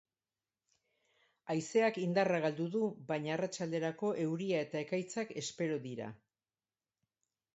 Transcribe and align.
Haizeak 1.55 1.99
indarra 2.03 2.39
galdu 2.45 2.65
du 2.77 2.81
baina 3.11 3.35
arratsalderako 3.35 4.09
euria 4.25 4.61
eta 4.69 4.83
ekaitzak 4.87 5.35
espero 5.43 5.79
dira. 5.87 6.11